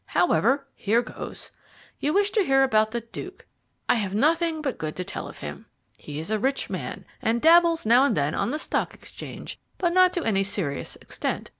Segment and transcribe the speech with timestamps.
[0.17, 1.51] However, here goes.
[1.99, 3.45] You wish to hear about the Duke
[3.87, 5.67] I have nothing but good to tell of him.
[5.95, 9.93] He is a rich man, and dabbles now and then on the Stock Exchange, but
[9.93, 11.49] not to any serious extent.